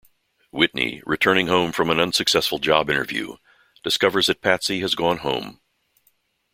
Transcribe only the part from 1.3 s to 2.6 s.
home from an unsuccessful